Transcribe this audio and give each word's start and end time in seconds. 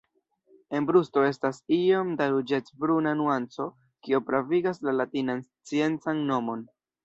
En 0.77 0.87
brusto 0.89 1.25
estas 1.27 1.59
iom 1.77 2.15
da 2.23 2.27
ruĝecbruna 2.33 3.13
nuanco, 3.21 3.69
kio 4.07 4.23
pravigas 4.33 4.83
la 4.89 4.99
latinan 4.99 5.47
sciencan 5.51 6.29
nomon. 6.35 6.69